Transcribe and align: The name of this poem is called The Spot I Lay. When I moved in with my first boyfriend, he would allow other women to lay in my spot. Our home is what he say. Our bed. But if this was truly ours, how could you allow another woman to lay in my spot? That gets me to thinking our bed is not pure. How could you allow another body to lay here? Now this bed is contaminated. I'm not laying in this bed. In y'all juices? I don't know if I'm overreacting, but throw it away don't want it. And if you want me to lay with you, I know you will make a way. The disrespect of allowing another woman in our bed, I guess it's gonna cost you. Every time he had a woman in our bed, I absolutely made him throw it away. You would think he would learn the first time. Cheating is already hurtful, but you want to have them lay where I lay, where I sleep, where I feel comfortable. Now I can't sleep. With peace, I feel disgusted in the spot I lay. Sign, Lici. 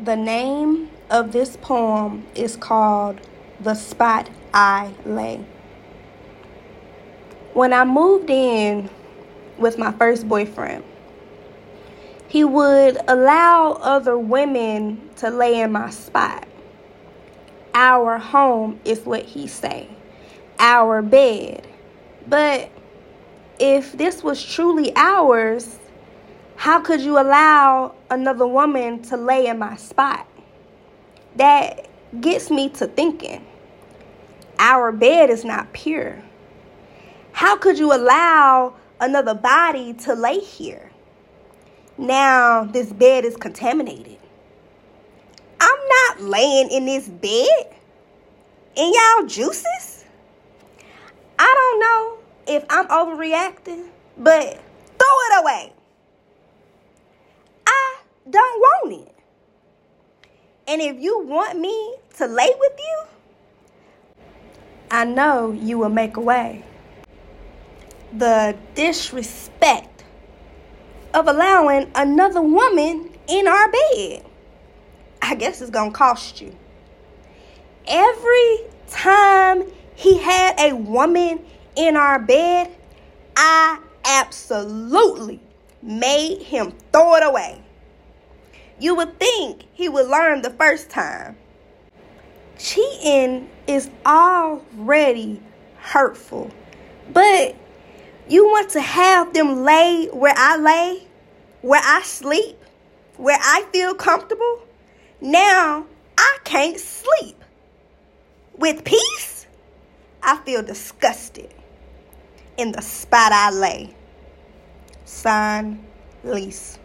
The 0.00 0.14
name 0.14 0.90
of 1.10 1.32
this 1.32 1.56
poem 1.56 2.24
is 2.36 2.54
called 2.54 3.20
The 3.58 3.74
Spot 3.74 4.30
I 4.54 4.94
Lay. 5.04 5.44
When 7.52 7.72
I 7.72 7.84
moved 7.84 8.30
in 8.30 8.90
with 9.58 9.76
my 9.76 9.90
first 9.90 10.28
boyfriend, 10.28 10.84
he 12.28 12.44
would 12.44 12.96
allow 13.08 13.72
other 13.72 14.16
women 14.16 15.10
to 15.16 15.30
lay 15.30 15.58
in 15.58 15.72
my 15.72 15.90
spot. 15.90 16.46
Our 17.74 18.18
home 18.18 18.78
is 18.84 19.00
what 19.00 19.24
he 19.24 19.48
say. 19.48 19.88
Our 20.60 21.02
bed. 21.02 21.66
But 22.28 22.70
if 23.58 23.98
this 23.98 24.22
was 24.22 24.44
truly 24.44 24.92
ours, 24.94 25.76
how 26.58 26.80
could 26.80 27.00
you 27.00 27.20
allow 27.20 27.94
another 28.10 28.44
woman 28.44 29.00
to 29.00 29.16
lay 29.16 29.46
in 29.46 29.60
my 29.60 29.76
spot? 29.76 30.26
That 31.36 31.86
gets 32.20 32.50
me 32.50 32.68
to 32.70 32.88
thinking 32.88 33.46
our 34.58 34.90
bed 34.90 35.30
is 35.30 35.44
not 35.44 35.72
pure. 35.72 36.20
How 37.30 37.56
could 37.56 37.78
you 37.78 37.94
allow 37.94 38.74
another 39.00 39.34
body 39.34 39.92
to 40.02 40.14
lay 40.14 40.40
here? 40.40 40.90
Now 41.96 42.64
this 42.64 42.92
bed 42.92 43.24
is 43.24 43.36
contaminated. 43.36 44.18
I'm 45.60 45.88
not 45.88 46.22
laying 46.22 46.70
in 46.72 46.86
this 46.86 47.08
bed. 47.08 47.76
In 48.74 48.92
y'all 48.92 49.28
juices? 49.28 50.04
I 51.38 51.54
don't 51.56 51.80
know 51.80 52.18
if 52.52 52.64
I'm 52.68 52.88
overreacting, 52.88 53.90
but 54.16 54.60
throw 54.98 55.06
it 55.06 55.40
away 55.40 55.72
don't 58.30 58.60
want 58.60 58.92
it. 58.92 59.14
And 60.68 60.82
if 60.82 61.00
you 61.00 61.24
want 61.24 61.58
me 61.58 61.96
to 62.18 62.26
lay 62.26 62.52
with 62.58 62.72
you, 62.78 63.04
I 64.90 65.06
know 65.06 65.50
you 65.52 65.78
will 65.78 65.88
make 65.88 66.18
a 66.18 66.20
way. 66.20 66.62
The 68.12 68.54
disrespect 68.74 70.04
of 71.14 71.26
allowing 71.26 71.90
another 71.94 72.42
woman 72.42 73.10
in 73.28 73.48
our 73.48 73.72
bed, 73.72 74.26
I 75.22 75.36
guess 75.36 75.62
it's 75.62 75.70
gonna 75.70 75.90
cost 75.90 76.42
you. 76.42 76.54
Every 77.86 78.58
time 78.88 79.64
he 79.94 80.18
had 80.18 80.60
a 80.60 80.74
woman 80.74 81.46
in 81.76 81.96
our 81.96 82.18
bed, 82.18 82.76
I 83.34 83.78
absolutely 84.04 85.40
made 85.80 86.42
him 86.42 86.74
throw 86.92 87.14
it 87.14 87.24
away. 87.24 87.62
You 88.80 88.94
would 88.94 89.18
think 89.18 89.64
he 89.72 89.88
would 89.88 90.08
learn 90.08 90.42
the 90.42 90.50
first 90.50 90.88
time. 90.88 91.36
Cheating 92.58 93.50
is 93.66 93.90
already 94.06 95.40
hurtful, 95.78 96.50
but 97.12 97.56
you 98.28 98.44
want 98.46 98.70
to 98.70 98.80
have 98.80 99.32
them 99.32 99.64
lay 99.64 100.06
where 100.06 100.34
I 100.36 100.56
lay, 100.56 101.06
where 101.62 101.80
I 101.82 102.02
sleep, 102.02 102.56
where 103.16 103.38
I 103.40 103.64
feel 103.72 103.94
comfortable. 103.94 104.62
Now 105.20 105.86
I 106.16 106.38
can't 106.44 106.78
sleep. 106.78 107.36
With 108.56 108.84
peace, 108.84 109.46
I 110.22 110.36
feel 110.38 110.62
disgusted 110.62 111.54
in 112.56 112.72
the 112.72 112.82
spot 112.82 113.32
I 113.32 113.50
lay. 113.50 113.94
Sign, 115.04 115.84
Lici. 116.24 116.78